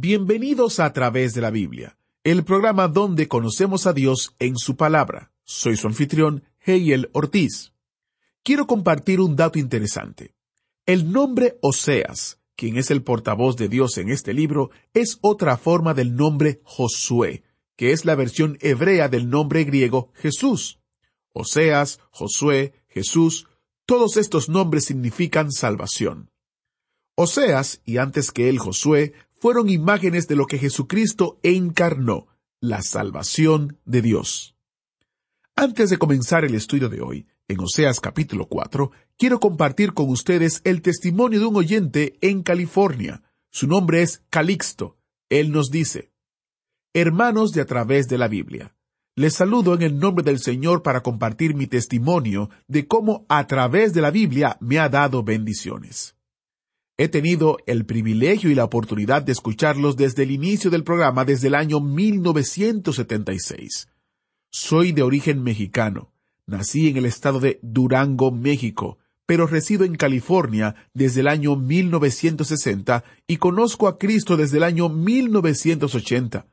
[0.00, 5.32] Bienvenidos a través de la Biblia, el programa donde conocemos a Dios en su palabra.
[5.42, 7.72] Soy su anfitrión, Heiel Ortiz.
[8.44, 10.36] Quiero compartir un dato interesante.
[10.86, 15.94] El nombre Oseas, quien es el portavoz de Dios en este libro, es otra forma
[15.94, 17.42] del nombre Josué,
[17.74, 20.78] que es la versión hebrea del nombre griego Jesús.
[21.32, 23.48] Oseas, Josué, Jesús,
[23.84, 26.30] todos estos nombres significan salvación.
[27.16, 32.26] Oseas, y antes que él Josué, fueron imágenes de lo que Jesucristo encarnó,
[32.60, 34.56] la salvación de Dios.
[35.54, 40.60] Antes de comenzar el estudio de hoy, en Oseas capítulo 4, quiero compartir con ustedes
[40.64, 43.22] el testimonio de un oyente en California.
[43.50, 44.98] Su nombre es Calixto.
[45.28, 46.12] Él nos dice,
[46.92, 48.74] Hermanos de a través de la Biblia,
[49.14, 53.92] les saludo en el nombre del Señor para compartir mi testimonio de cómo a través
[53.92, 56.17] de la Biblia me ha dado bendiciones.
[57.00, 61.46] He tenido el privilegio y la oportunidad de escucharlos desde el inicio del programa desde
[61.46, 63.86] el año 1976.
[64.50, 66.10] Soy de origen mexicano.
[66.44, 73.04] Nací en el estado de Durango, México, pero resido en California desde el año 1960
[73.28, 76.48] y conozco a Cristo desde el año 1980.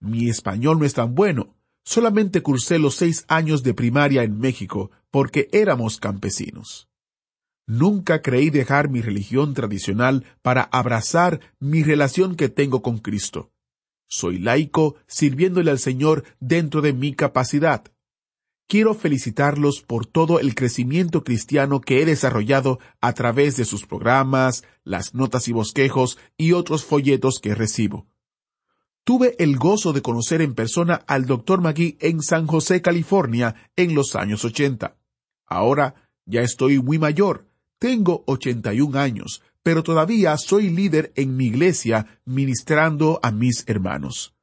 [0.00, 1.54] Mi español no es tan bueno.
[1.84, 6.88] Solamente cursé los seis años de primaria en México porque éramos campesinos.
[7.66, 13.50] Nunca creí dejar mi religión tradicional para abrazar mi relación que tengo con Cristo.
[14.08, 17.84] Soy laico sirviéndole al Señor dentro de mi capacidad.
[18.68, 24.64] Quiero felicitarlos por todo el crecimiento cristiano que he desarrollado a través de sus programas,
[24.84, 28.06] las notas y bosquejos y otros folletos que recibo.
[29.04, 31.60] Tuve el gozo de conocer en persona al Dr.
[31.60, 34.96] Magui en San José, California, en los años 80.
[35.46, 37.46] Ahora ya estoy muy mayor,
[37.78, 44.34] tengo 81 años, pero todavía soy líder en mi iglesia ministrando a mis hermanos.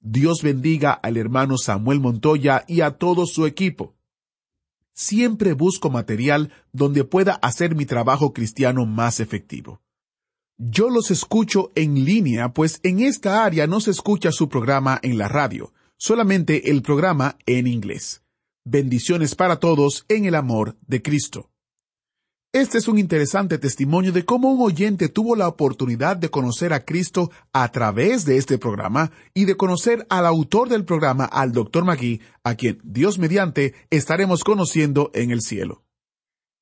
[0.00, 3.94] Dios bendiga al hermano Samuel Montoya y a todo su equipo.
[4.94, 9.82] Siempre busco material donde pueda hacer mi trabajo cristiano más efectivo.
[10.58, 15.18] Yo los escucho en línea, pues en esta área no se escucha su programa en
[15.18, 18.22] la radio, solamente el programa en inglés.
[18.64, 21.50] Bendiciones para todos en el amor de Cristo.
[22.52, 26.84] Este es un interesante testimonio de cómo un oyente tuvo la oportunidad de conocer a
[26.84, 31.84] Cristo a través de este programa y de conocer al autor del programa, al Dr.
[31.84, 35.84] Magui, a quien, Dios mediante, estaremos conociendo en el cielo.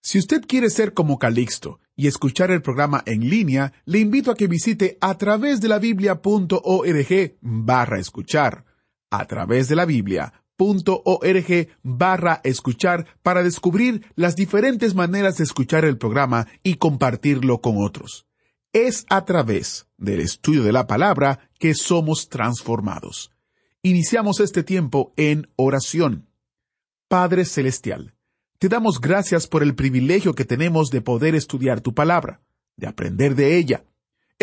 [0.02, 4.34] Si usted quiere ser como Calixto y escuchar el programa en línea, le invito a
[4.34, 8.64] que visite a través de la biblia.org barra escuchar.
[9.10, 15.84] A través de la Biblia org barra escuchar para descubrir las diferentes maneras de escuchar
[15.84, 18.26] el programa y compartirlo con otros.
[18.72, 23.30] Es a través del estudio de la palabra que somos transformados.
[23.82, 26.28] Iniciamos este tiempo en oración.
[27.08, 28.14] Padre Celestial,
[28.58, 32.40] te damos gracias por el privilegio que tenemos de poder estudiar tu palabra,
[32.76, 33.84] de aprender de ella,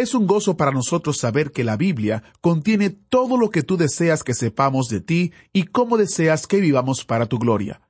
[0.01, 4.23] es un gozo para nosotros saber que la Biblia contiene todo lo que tú deseas
[4.23, 7.81] que sepamos de ti y cómo deseas que vivamos para tu gloria.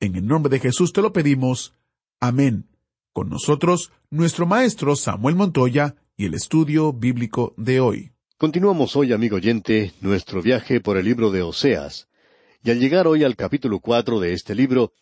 [0.00, 1.74] En el nombre de Jesús te lo pedimos.
[2.20, 2.68] Amén.
[3.12, 8.12] Con nosotros, nuestro maestro Samuel Montoya y el estudio bíblico de hoy.
[8.36, 12.08] Continuamos hoy, amigo oyente, nuestro viaje por el libro de Oseas.
[12.62, 14.92] Y al llegar hoy al capítulo cuatro de este libro,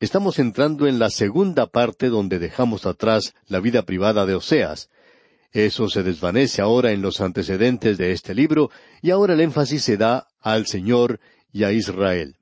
[0.00, 4.90] estamos entrando en la segunda parte donde dejamos atrás la vida privada de Oseas,
[5.52, 8.70] eso se desvanece ahora en los antecedentes de este libro
[9.02, 11.20] y ahora el énfasis se da al Señor
[11.52, 12.36] y a Israel.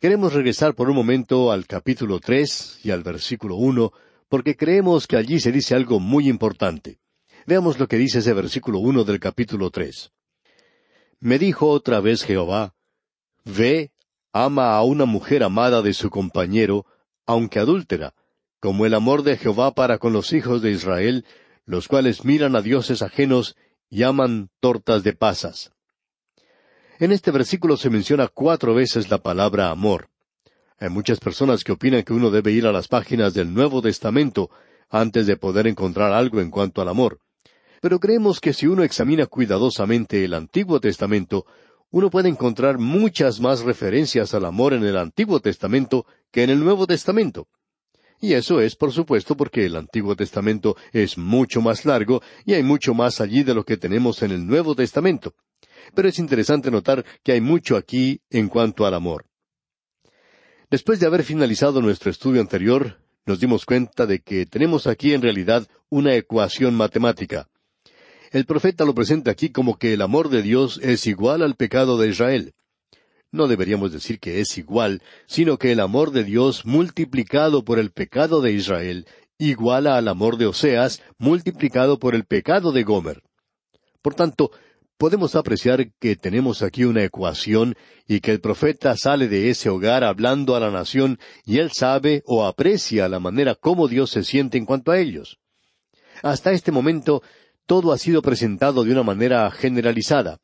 [0.00, 3.92] Queremos regresar por un momento al capítulo tres y al versículo uno,
[4.28, 6.98] porque creemos que allí se dice algo muy importante.
[7.46, 10.12] Veamos lo que dice ese versículo uno del capítulo tres.
[11.20, 12.74] Me dijo otra vez Jehová,
[13.44, 13.92] Ve,
[14.32, 16.84] ama a una mujer amada de su compañero,
[17.26, 18.14] aunque adúltera,
[18.60, 21.24] como el amor de Jehová para con los hijos de Israel,
[21.64, 23.56] los cuales miran a dioses ajenos
[23.88, 24.02] y
[24.60, 25.72] tortas de pasas.
[26.98, 30.08] En este versículo se menciona cuatro veces la palabra amor.
[30.78, 34.50] Hay muchas personas que opinan que uno debe ir a las páginas del Nuevo Testamento
[34.88, 37.20] antes de poder encontrar algo en cuanto al amor.
[37.80, 41.44] Pero creemos que si uno examina cuidadosamente el Antiguo Testamento,
[41.90, 46.60] uno puede encontrar muchas más referencias al amor en el Antiguo Testamento que en el
[46.64, 47.48] Nuevo Testamento.
[48.24, 52.62] Y eso es, por supuesto, porque el Antiguo Testamento es mucho más largo y hay
[52.62, 55.34] mucho más allí de lo que tenemos en el Nuevo Testamento.
[55.92, 59.26] Pero es interesante notar que hay mucho aquí en cuanto al amor.
[60.70, 65.22] Después de haber finalizado nuestro estudio anterior, nos dimos cuenta de que tenemos aquí en
[65.22, 67.48] realidad una ecuación matemática.
[68.30, 71.98] El profeta lo presenta aquí como que el amor de Dios es igual al pecado
[71.98, 72.54] de Israel
[73.32, 77.90] no deberíamos decir que es igual, sino que el amor de Dios multiplicado por el
[77.90, 79.06] pecado de Israel
[79.38, 83.22] iguala al amor de Oseas multiplicado por el pecado de Gomer.
[84.02, 84.50] Por tanto,
[84.98, 87.74] podemos apreciar que tenemos aquí una ecuación
[88.06, 92.22] y que el profeta sale de ese hogar hablando a la nación y él sabe
[92.26, 95.38] o aprecia la manera como Dios se siente en cuanto a ellos.
[96.22, 97.22] Hasta este momento,
[97.66, 100.38] todo ha sido presentado de una manera generalizada.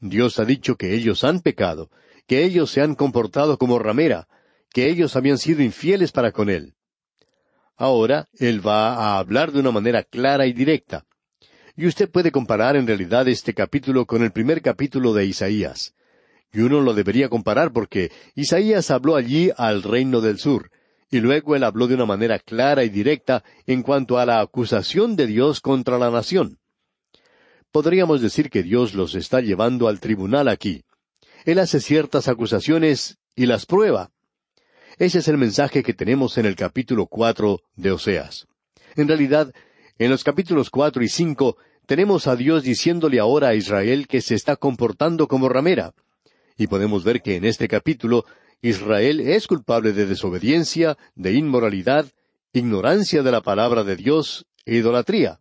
[0.00, 1.90] Dios ha dicho que ellos han pecado,
[2.28, 4.28] que ellos se han comportado como ramera,
[4.72, 6.74] que ellos habían sido infieles para con él.
[7.74, 11.06] Ahora él va a hablar de una manera clara y directa.
[11.74, 15.94] Y usted puede comparar en realidad este capítulo con el primer capítulo de Isaías.
[16.52, 20.70] Y uno lo debería comparar porque Isaías habló allí al reino del sur,
[21.10, 25.16] y luego él habló de una manera clara y directa en cuanto a la acusación
[25.16, 26.58] de Dios contra la nación.
[27.72, 30.84] Podríamos decir que Dios los está llevando al tribunal aquí.
[31.48, 34.10] Él hace ciertas acusaciones y las prueba.
[34.98, 38.46] Ese es el mensaje que tenemos en el capítulo cuatro de Oseas.
[38.96, 39.54] En realidad,
[39.98, 41.56] en los capítulos cuatro y cinco
[41.86, 45.94] tenemos a Dios diciéndole ahora a Israel que se está comportando como ramera.
[46.58, 48.26] Y podemos ver que en este capítulo
[48.60, 52.04] Israel es culpable de desobediencia, de inmoralidad,
[52.52, 55.40] ignorancia de la palabra de Dios e idolatría.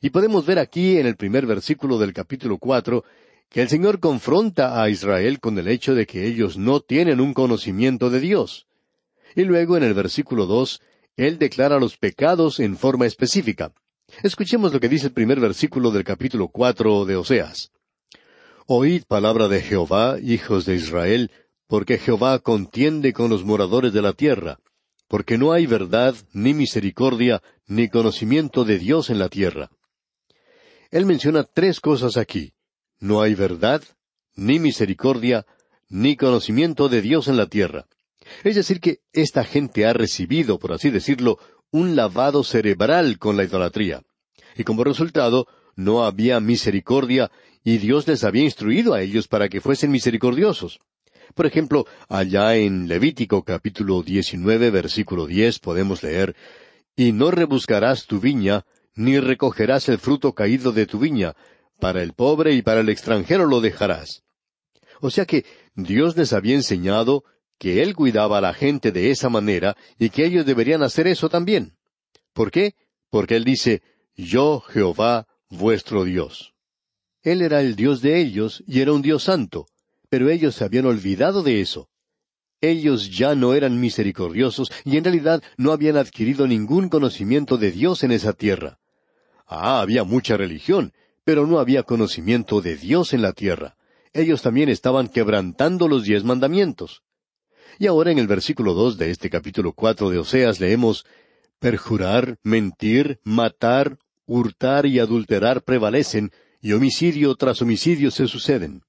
[0.00, 3.04] Y podemos ver aquí en el primer versículo del capítulo cuatro
[3.50, 7.34] que el Señor confronta a Israel con el hecho de que ellos no tienen un
[7.34, 8.66] conocimiento de Dios.
[9.34, 10.80] Y luego en el versículo dos,
[11.16, 13.72] Él declara los pecados en forma específica.
[14.22, 17.72] Escuchemos lo que dice el primer versículo del capítulo cuatro de Oseas.
[18.66, 21.32] Oíd palabra de Jehová, hijos de Israel,
[21.66, 24.60] porque Jehová contiende con los moradores de la tierra,
[25.08, 29.70] porque no hay verdad, ni misericordia, ni conocimiento de Dios en la tierra.
[30.92, 32.52] Él menciona tres cosas aquí
[33.00, 33.82] no hay verdad,
[34.36, 35.46] ni misericordia,
[35.88, 37.86] ni conocimiento de Dios en la tierra.
[38.44, 41.38] Es decir, que esta gente ha recibido, por así decirlo,
[41.70, 44.02] un lavado cerebral con la idolatría.
[44.56, 47.30] Y como resultado, no había misericordia,
[47.64, 50.80] y Dios les había instruido a ellos para que fuesen misericordiosos.
[51.34, 56.34] Por ejemplo, allá en Levítico capítulo 19 versículo 10 podemos leer,
[56.96, 58.64] Y no rebuscarás tu viña,
[58.94, 61.34] ni recogerás el fruto caído de tu viña,
[61.80, 64.22] para el pobre y para el extranjero lo dejarás.
[65.00, 65.44] O sea que
[65.74, 67.24] Dios les había enseñado
[67.58, 71.28] que Él cuidaba a la gente de esa manera y que ellos deberían hacer eso
[71.28, 71.76] también.
[72.32, 72.74] ¿Por qué?
[73.10, 73.82] Porque Él dice,
[74.14, 76.54] Yo Jehová, vuestro Dios.
[77.22, 79.66] Él era el Dios de ellos y era un Dios santo,
[80.08, 81.88] pero ellos se habían olvidado de eso.
[82.62, 88.04] Ellos ya no eran misericordiosos y en realidad no habían adquirido ningún conocimiento de Dios
[88.04, 88.78] en esa tierra.
[89.46, 90.92] Ah, había mucha religión,
[91.30, 93.76] pero no había conocimiento de Dios en la tierra.
[94.12, 97.04] Ellos también estaban quebrantando los diez mandamientos.
[97.78, 101.06] Y ahora en el versículo dos de este capítulo cuatro de Oseas leemos
[101.60, 103.96] Perjurar, mentir, matar,
[104.26, 108.82] hurtar y adulterar prevalecen, y homicidio tras homicidio se suceden.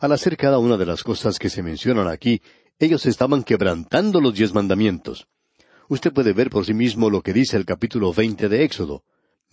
[0.00, 2.40] Al hacer cada una de las cosas que se mencionan aquí,
[2.78, 5.26] ellos estaban quebrantando los diez mandamientos.
[5.90, 9.04] Usted puede ver por sí mismo lo que dice el capítulo veinte de Éxodo.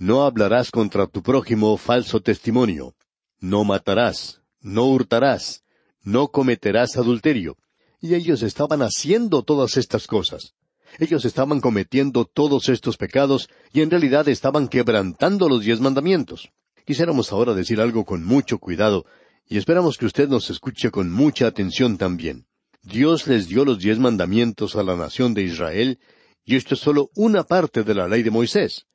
[0.01, 2.95] No hablarás contra tu prójimo falso testimonio.
[3.39, 4.41] No matarás.
[4.59, 5.61] No hurtarás.
[6.01, 7.55] No cometerás adulterio.
[7.99, 10.55] Y ellos estaban haciendo todas estas cosas.
[10.97, 16.49] Ellos estaban cometiendo todos estos pecados y en realidad estaban quebrantando los diez mandamientos.
[16.83, 19.05] Quisiéramos ahora decir algo con mucho cuidado
[19.47, 22.47] y esperamos que usted nos escuche con mucha atención también.
[22.81, 25.99] Dios les dio los diez mandamientos a la nación de Israel
[26.43, 28.87] y esto es solo una parte de la ley de Moisés.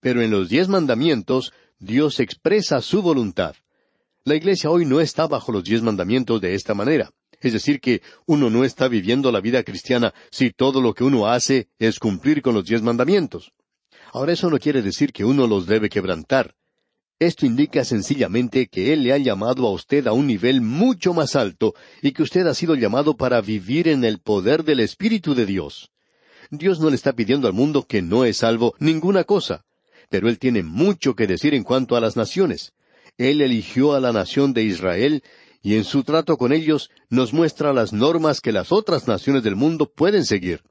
[0.00, 3.54] Pero en los diez mandamientos Dios expresa su voluntad.
[4.24, 7.10] La iglesia hoy no está bajo los diez mandamientos de esta manera.
[7.40, 11.26] Es decir, que uno no está viviendo la vida cristiana si todo lo que uno
[11.26, 13.52] hace es cumplir con los diez mandamientos.
[14.12, 16.54] Ahora eso no quiere decir que uno los debe quebrantar.
[17.18, 21.36] Esto indica sencillamente que Él le ha llamado a usted a un nivel mucho más
[21.36, 25.46] alto y que usted ha sido llamado para vivir en el poder del Espíritu de
[25.46, 25.90] Dios.
[26.50, 29.64] Dios no le está pidiendo al mundo que no es salvo ninguna cosa.
[30.10, 32.74] Pero Él tiene mucho que decir en cuanto a las naciones.
[33.16, 35.22] Él eligió a la nación de Israel
[35.62, 39.56] y en su trato con ellos nos muestra las normas que las otras naciones del
[39.56, 40.62] mundo pueden seguir.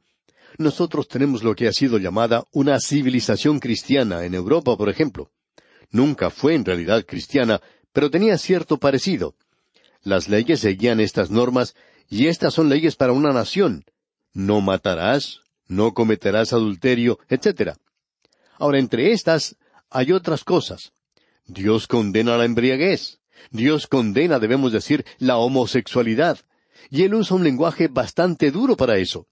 [0.57, 5.31] Nosotros tenemos lo que ha sido llamada una civilización cristiana en Europa, por ejemplo.
[5.89, 7.61] Nunca fue en realidad cristiana,
[7.93, 9.35] pero tenía cierto parecido.
[10.03, 11.75] Las leyes seguían estas normas
[12.09, 13.85] y estas son leyes para una nación.
[14.33, 17.77] No matarás, no cometerás adulterio, etc.
[18.59, 19.55] Ahora, entre estas
[19.89, 20.91] hay otras cosas.
[21.47, 23.19] Dios condena la embriaguez.
[23.51, 26.39] Dios condena, debemos decir, la homosexualidad.
[26.89, 29.27] Y él usa un lenguaje bastante duro para eso.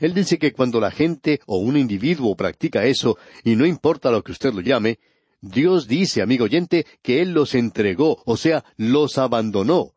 [0.00, 4.22] Él dice que cuando la gente o un individuo practica eso, y no importa lo
[4.22, 4.98] que usted lo llame,
[5.40, 9.94] Dios dice, amigo oyente, que Él los entregó, o sea, los abandonó.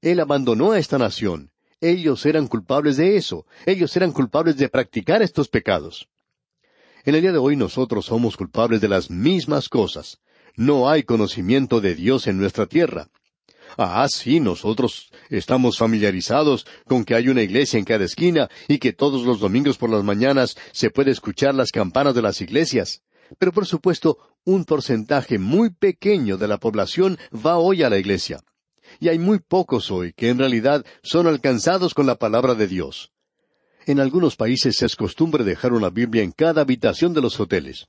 [0.00, 1.50] Él abandonó a esta nación.
[1.80, 3.46] Ellos eran culpables de eso.
[3.66, 6.08] Ellos eran culpables de practicar estos pecados.
[7.06, 10.20] En el día de hoy nosotros somos culpables de las mismas cosas.
[10.56, 13.10] No hay conocimiento de Dios en nuestra tierra.
[13.76, 18.94] Ah, sí, nosotros estamos familiarizados con que hay una iglesia en cada esquina y que
[18.94, 23.02] todos los domingos por las mañanas se puede escuchar las campanas de las iglesias.
[23.38, 28.40] Pero por supuesto, un porcentaje muy pequeño de la población va hoy a la iglesia.
[28.98, 33.13] Y hay muy pocos hoy que en realidad son alcanzados con la palabra de Dios.
[33.86, 37.86] En algunos países es costumbre dejar una Biblia en cada habitación de los hoteles.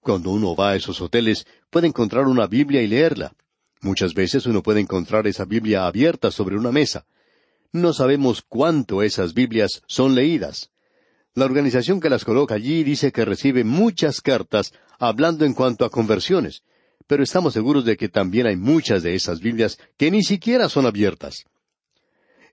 [0.00, 3.32] Cuando uno va a esos hoteles, puede encontrar una Biblia y leerla.
[3.80, 7.06] Muchas veces uno puede encontrar esa Biblia abierta sobre una mesa.
[7.72, 10.70] No sabemos cuánto esas Biblias son leídas.
[11.34, 15.90] La organización que las coloca allí dice que recibe muchas cartas hablando en cuanto a
[15.90, 16.62] conversiones,
[17.06, 20.84] pero estamos seguros de que también hay muchas de esas Biblias que ni siquiera son
[20.84, 21.46] abiertas.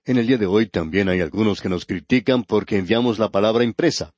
[0.06, 3.64] En el día de hoy también hay algunos que nos critican porque enviamos la palabra
[3.64, 4.14] impresa.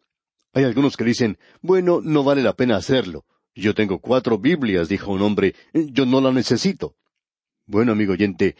[0.52, 3.25] Hay algunos que dicen, bueno, no vale la pena hacerlo.
[3.54, 6.95] Yo tengo cuatro Biblias, dijo un hombre, yo no la necesito.
[7.64, 8.54] Bueno, amigo oyente,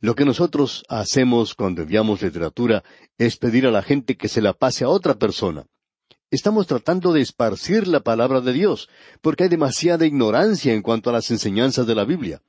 [0.00, 2.82] lo que nosotros hacemos cuando enviamos literatura
[3.16, 5.66] es pedir a la gente que se la pase a otra persona.
[6.32, 8.88] Estamos tratando de esparcir la palabra de Dios,
[9.20, 12.42] porque hay demasiada ignorancia en cuanto a las enseñanzas de la Biblia.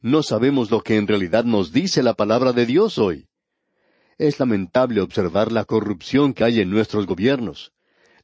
[0.00, 3.27] No sabemos lo que en realidad nos dice la palabra de Dios hoy.
[4.18, 7.72] Es lamentable observar la corrupción que hay en nuestros gobiernos.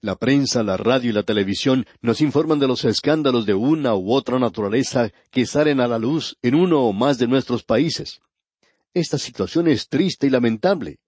[0.00, 4.12] La prensa, la radio y la televisión nos informan de los escándalos de una u
[4.12, 8.20] otra naturaleza que salen a la luz en uno o más de nuestros países.
[8.92, 10.98] Esta situación es triste y lamentable.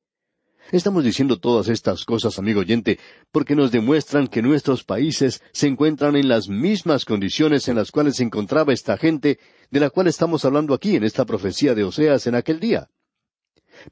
[0.71, 3.01] Estamos diciendo todas estas cosas, amigo oyente,
[3.33, 8.17] porque nos demuestran que nuestros países se encuentran en las mismas condiciones en las cuales
[8.17, 12.29] se encontraba esta gente de la cual estamos hablando aquí en esta profecía de Oseas
[12.29, 12.89] en aquel día.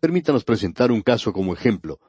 [0.01, 2.01] Permítanos presentar un caso como ejemplo.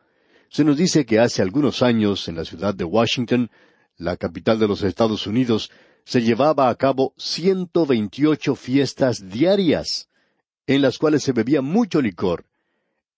[0.49, 3.49] Se nos dice que hace algunos años en la ciudad de Washington,
[3.97, 5.71] la capital de los Estados Unidos,
[6.05, 10.07] se llevaba a cabo ciento veintiocho fiestas diarias,
[10.67, 12.45] en las cuales se bebía mucho licor.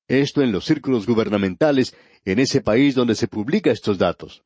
[0.08, 4.44] Esto en los círculos gubernamentales, en ese país donde se publica estos datos.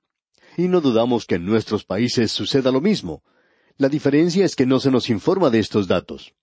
[0.57, 3.23] Y no dudamos que en nuestros países suceda lo mismo.
[3.77, 6.33] La diferencia es que no se nos informa de estos datos.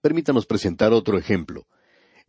[0.00, 1.66] Permítanos presentar otro ejemplo.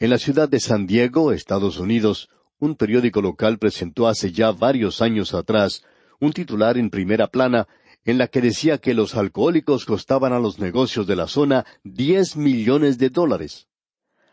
[0.01, 5.01] En la ciudad de San Diego, Estados Unidos, un periódico local presentó hace ya varios
[5.01, 5.83] años atrás
[6.21, 7.67] un titular en primera plana
[8.05, 12.37] en la que decía que los alcohólicos costaban a los negocios de la zona diez
[12.37, 13.67] millones de dólares.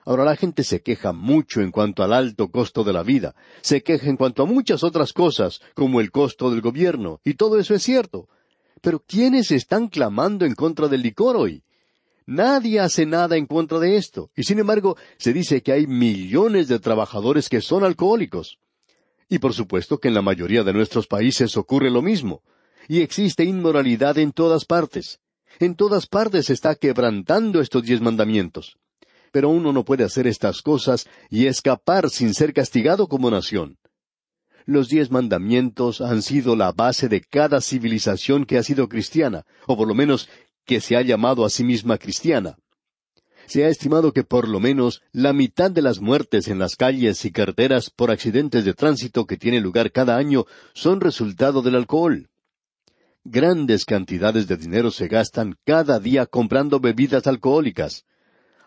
[0.04, 3.82] Ahora la gente se queja mucho en cuanto al alto costo de la vida, se
[3.82, 7.74] queja en cuanto a muchas otras cosas, como el costo del gobierno, y todo eso
[7.74, 8.28] es cierto.
[8.82, 11.64] Pero ¿quiénes están clamando en contra del licor hoy?
[12.26, 14.30] Nadie hace nada en contra de esto.
[14.36, 18.58] Y sin embargo, se dice que hay millones de trabajadores que son alcohólicos.
[19.28, 22.42] Y por supuesto que en la mayoría de nuestros países ocurre lo mismo.
[22.88, 25.20] Y existe inmoralidad en todas partes.
[25.60, 28.76] En todas partes se está quebrantando estos diez mandamientos.
[29.32, 33.78] Pero uno no puede hacer estas cosas y escapar sin ser castigado como nación.
[34.68, 39.76] Los diez mandamientos han sido la base de cada civilización que ha sido cristiana, o
[39.76, 40.28] por lo menos
[40.66, 42.56] que se ha llamado a sí misma cristiana.
[43.46, 47.24] Se ha estimado que por lo menos la mitad de las muertes en las calles
[47.24, 52.28] y carreteras por accidentes de tránsito que tienen lugar cada año son resultado del alcohol.
[53.24, 58.04] Grandes cantidades de dinero se gastan cada día comprando bebidas alcohólicas.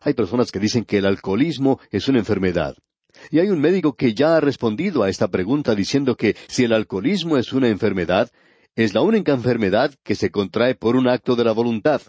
[0.01, 2.77] Hay personas que dicen que el alcoholismo es una enfermedad.
[3.31, 6.73] Y hay un médico que ya ha respondido a esta pregunta diciendo que si el
[6.73, 8.31] alcoholismo es una enfermedad,
[8.75, 12.01] es la única enfermedad que se contrae por un acto de la voluntad.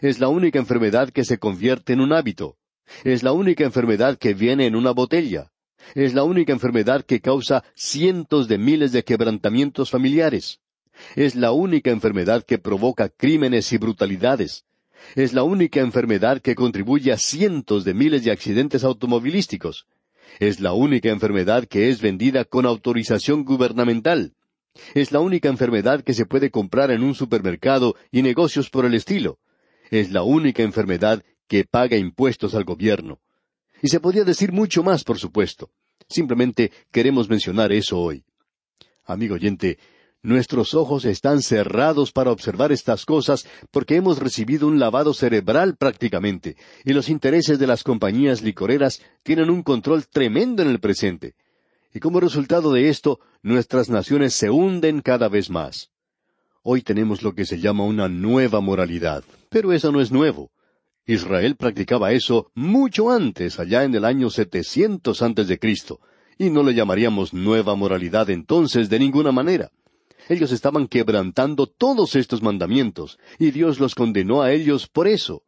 [0.00, 2.56] Es la única enfermedad que se convierte en un hábito.
[3.04, 5.52] Es la única enfermedad que viene en una botella.
[5.94, 10.60] Es la única enfermedad que causa cientos de miles de quebrantamientos familiares.
[11.14, 14.64] Es la única enfermedad que provoca crímenes y brutalidades.
[15.14, 19.86] Es la única enfermedad que contribuye a cientos de miles de accidentes automovilísticos.
[20.38, 24.34] Es la única enfermedad que es vendida con autorización gubernamental.
[24.94, 28.94] Es la única enfermedad que se puede comprar en un supermercado y negocios por el
[28.94, 29.38] estilo.
[29.90, 33.20] Es la única enfermedad que paga impuestos al gobierno.
[33.82, 35.70] Y se podría decir mucho más, por supuesto.
[36.08, 38.24] Simplemente queremos mencionar eso hoy.
[39.04, 39.78] Amigo oyente,
[40.22, 46.56] nuestros ojos están cerrados para observar estas cosas porque hemos recibido un lavado cerebral prácticamente,
[46.84, 51.34] y los intereses de las compañías licoreras tienen un control tremendo en el presente.
[51.92, 55.90] Y como resultado de esto, nuestras naciones se hunden cada vez más.
[56.62, 60.50] Hoy tenemos lo que se llama una nueva moralidad, pero eso no es nuevo.
[61.06, 66.00] Israel practicaba eso mucho antes, allá en el año setecientos antes de Cristo,
[66.38, 69.70] y no le llamaríamos nueva moralidad entonces de ninguna manera.
[70.28, 75.42] Ellos estaban quebrantando todos estos mandamientos, y Dios los condenó a ellos por eso.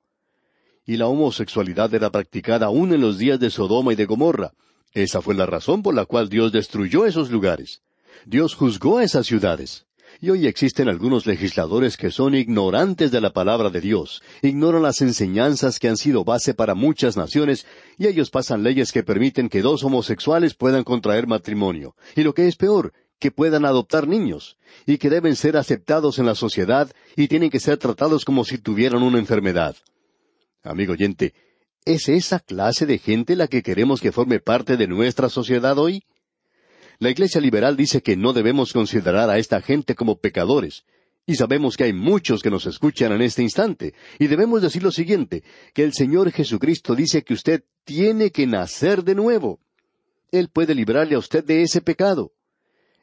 [0.84, 4.52] Y la homosexualidad era practicada aún en los días de Sodoma y de Gomorra.
[4.94, 7.82] Esa fue la razón por la cual Dios destruyó esos lugares.
[8.26, 9.86] Dios juzgó a esas ciudades.
[10.20, 15.00] Y hoy existen algunos legisladores que son ignorantes de la palabra de Dios, ignoran las
[15.00, 17.66] enseñanzas que han sido base para muchas naciones,
[17.98, 22.46] y ellos pasan leyes que permiten que dos homosexuales puedan contraer matrimonio, y lo que
[22.46, 27.28] es peor, que puedan adoptar niños, y que deben ser aceptados en la sociedad y
[27.28, 29.76] tienen que ser tratados como si tuvieran una enfermedad.
[30.62, 31.34] Amigo oyente,
[31.84, 36.04] ¿es esa clase de gente la que queremos que forme parte de nuestra sociedad hoy?
[36.98, 40.84] La Iglesia liberal dice que no debemos considerar a esta gente como pecadores,
[41.26, 44.92] y sabemos que hay muchos que nos escuchan en este instante, y debemos decir lo
[44.92, 45.42] siguiente,
[45.74, 49.60] que el Señor Jesucristo dice que usted tiene que nacer de nuevo.
[50.30, 52.32] Él puede librarle a usted de ese pecado.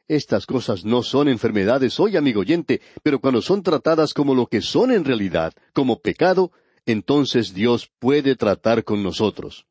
[0.07, 4.61] Estas cosas no son enfermedades hoy, amigo oyente, pero cuando son tratadas como lo que
[4.61, 6.51] son en realidad, como pecado,
[6.85, 9.65] entonces Dios puede tratar con nosotros.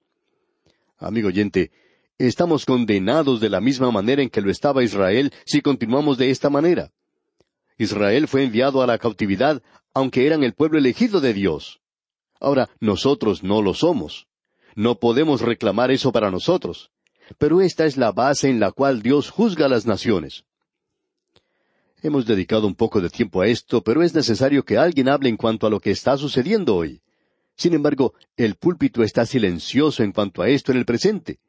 [0.99, 1.71] Amigo oyente,
[2.19, 6.51] Estamos condenados de la misma manera en que lo estaba Israel si continuamos de esta
[6.51, 6.91] manera.
[7.79, 9.63] Israel fue enviado a la cautividad,
[9.95, 11.81] aunque eran el pueblo elegido de Dios.
[12.41, 14.27] Ahora, nosotros no lo somos.
[14.75, 16.91] No podemos reclamar eso para nosotros.
[17.39, 20.45] Pero esta es la base en la cual Dios juzga a las naciones.
[22.01, 25.37] Hemos dedicado un poco de tiempo a esto, pero es necesario que alguien hable en
[25.37, 27.03] cuanto a lo que está sucediendo hoy.
[27.57, 31.41] Sin embargo, el púlpito está silencioso en cuanto a esto en el presente.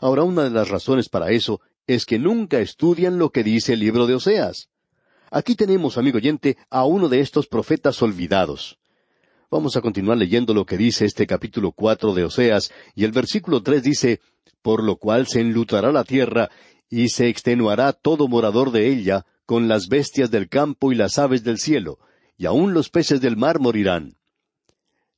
[0.00, 3.80] Ahora, una de las razones para eso es que nunca estudian lo que dice el
[3.80, 4.68] libro de Oseas.
[5.30, 8.78] Aquí tenemos, amigo oyente, a uno de estos profetas olvidados.
[9.50, 13.62] Vamos a continuar leyendo lo que dice este capítulo cuatro de Oseas, y el versículo
[13.62, 14.20] tres dice,
[14.60, 16.50] Por lo cual se enlutará la tierra,
[16.90, 21.42] y se extenuará todo morador de ella, con las bestias del campo y las aves
[21.42, 21.98] del cielo,
[22.38, 24.16] y aun los peces del mar morirán.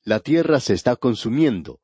[0.05, 1.81] La tierra se está consumiendo.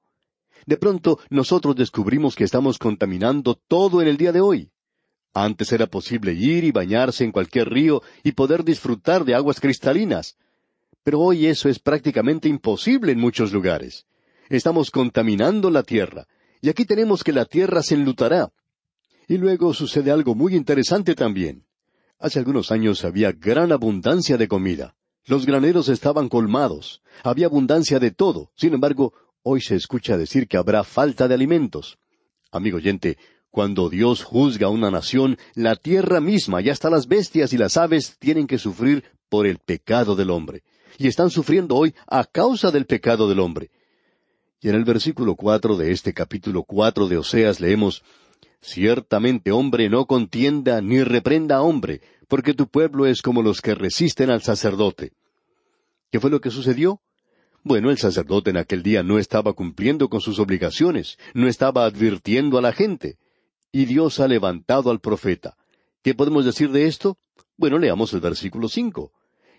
[0.64, 4.70] De pronto nosotros descubrimos que estamos contaminando todo en el día de hoy.
[5.34, 10.38] Antes era posible ir y bañarse en cualquier río y poder disfrutar de aguas cristalinas.
[11.02, 14.06] Pero hoy eso es prácticamente imposible en muchos lugares.
[14.48, 16.26] Estamos contaminando la tierra.
[16.62, 18.50] Y aquí tenemos que la tierra se enlutará.
[19.28, 21.67] Y luego sucede algo muy interesante también.
[22.18, 24.94] Hace algunos años había gran abundancia de comida.
[25.26, 27.02] Los graneros estaban colmados.
[27.22, 28.50] Había abundancia de todo.
[28.56, 29.12] Sin embargo,
[29.50, 31.96] Hoy se escucha decir que habrá falta de alimentos.
[32.50, 33.16] Amigo oyente,
[33.50, 37.78] cuando Dios juzga a una nación, la tierra misma y hasta las bestias y las
[37.78, 40.64] aves tienen que sufrir por el pecado del hombre.
[40.98, 43.70] Y están sufriendo hoy a causa del pecado del hombre.
[44.60, 48.02] Y en el versículo cuatro de este capítulo cuatro de Oseas leemos
[48.60, 53.74] Ciertamente hombre no contienda ni reprenda a hombre, porque tu pueblo es como los que
[53.74, 55.12] resisten al sacerdote.
[56.10, 57.00] ¿Qué fue lo que sucedió?
[57.62, 62.58] Bueno, el sacerdote en aquel día no estaba cumpliendo con sus obligaciones, no estaba advirtiendo
[62.58, 63.18] a la gente.
[63.72, 65.56] Y Dios ha levantado al profeta.
[66.02, 67.18] ¿Qué podemos decir de esto?
[67.56, 69.12] Bueno, leamos el versículo cinco.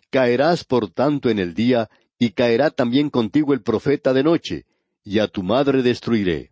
[0.09, 4.65] Caerás por tanto en el día, y caerá también contigo el profeta de noche,
[5.03, 6.51] y a tu madre destruiré.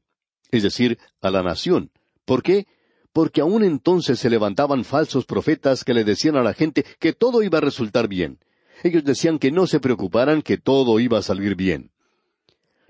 [0.51, 1.91] Es decir, a la nación.
[2.27, 2.67] ¿Por qué?
[3.13, 7.41] Porque aún entonces se levantaban falsos profetas que le decían a la gente que todo
[7.41, 8.39] iba a resultar bien.
[8.83, 11.89] Ellos decían que no se preocuparan, que todo iba a salir bien.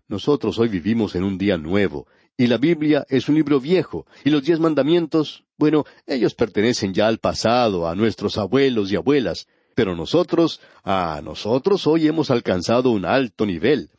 [0.07, 4.31] Nosotros hoy vivimos en un día nuevo, y la Biblia es un libro viejo, y
[4.31, 9.95] los diez mandamientos, bueno, ellos pertenecen ya al pasado, a nuestros abuelos y abuelas, pero
[9.95, 13.91] nosotros, a nosotros hoy hemos alcanzado un alto nivel.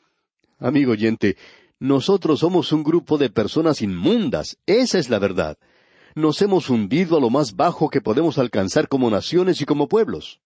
[0.59, 1.37] Amigo oyente,
[1.81, 5.59] nosotros somos un grupo de personas inmundas, esa es la verdad.
[6.15, 10.41] Nos hemos hundido a lo más bajo que podemos alcanzar como naciones y como pueblos.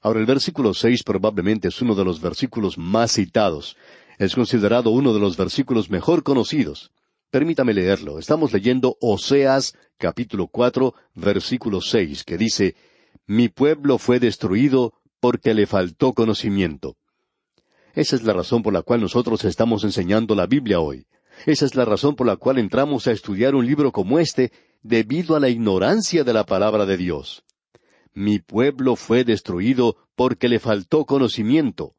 [0.00, 3.76] Ahora el versículo seis probablemente es uno de los versículos más citados.
[4.18, 6.90] Es considerado uno de los versículos mejor conocidos.
[7.30, 8.18] Permítame leerlo.
[8.18, 12.74] Estamos leyendo Oseas capítulo cuatro versículo seis, que dice
[13.26, 16.96] Mi pueblo fue destruido porque le faltó conocimiento.
[17.94, 21.06] Esa es la razón por la cual nosotros estamos enseñando la Biblia hoy.
[21.46, 24.52] Esa es la razón por la cual entramos a estudiar un libro como este,
[24.82, 27.44] debido a la ignorancia de la palabra de Dios
[28.14, 31.94] mi pueblo fue destruido porque le faltó conocimiento.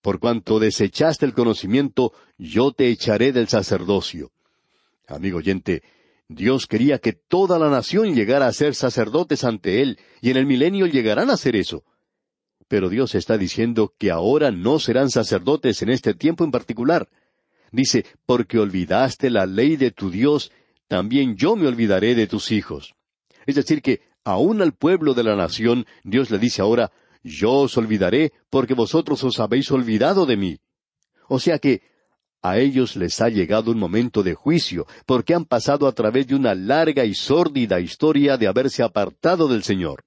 [0.00, 4.30] Por cuanto desechaste el conocimiento, yo te echaré del sacerdocio.
[5.06, 5.82] Amigo oyente,
[6.28, 10.46] Dios quería que toda la nación llegara a ser sacerdotes ante Él, y en el
[10.46, 11.82] milenio llegarán a ser eso.
[12.70, 17.08] Pero Dios está diciendo que ahora no serán sacerdotes en este tiempo en particular.
[17.72, 20.52] Dice, porque olvidaste la ley de tu Dios,
[20.86, 22.94] también yo me olvidaré de tus hijos.
[23.44, 26.92] Es decir, que aún al pueblo de la nación, Dios le dice ahora,
[27.24, 30.58] yo os olvidaré porque vosotros os habéis olvidado de mí.
[31.28, 31.82] O sea que
[32.40, 36.36] a ellos les ha llegado un momento de juicio, porque han pasado a través de
[36.36, 40.04] una larga y sórdida historia de haberse apartado del Señor.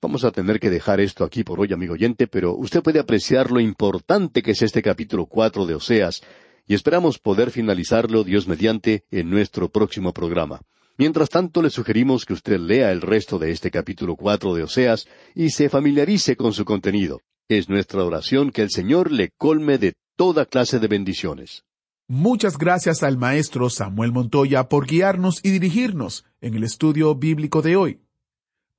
[0.00, 3.50] Vamos a tener que dejar esto aquí por hoy, amigo oyente, pero usted puede apreciar
[3.50, 6.22] lo importante que es este capítulo cuatro de Oseas,
[6.68, 10.60] y esperamos poder finalizarlo, Dios mediante, en nuestro próximo programa.
[10.98, 15.08] Mientras tanto, le sugerimos que usted lea el resto de este capítulo cuatro de Oseas
[15.34, 17.20] y se familiarice con su contenido.
[17.48, 21.64] Es nuestra oración que el Señor le colme de toda clase de bendiciones.
[22.06, 27.74] Muchas gracias al maestro Samuel Montoya por guiarnos y dirigirnos en el estudio bíblico de
[27.76, 28.00] hoy.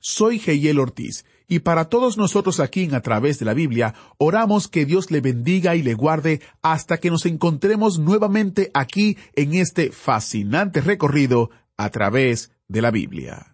[0.00, 4.66] Soy Geyel Ortiz y para todos nosotros aquí en A través de la Biblia, oramos
[4.66, 9.92] que Dios le bendiga y le guarde hasta que nos encontremos nuevamente aquí en este
[9.92, 13.53] fascinante recorrido a través de la Biblia.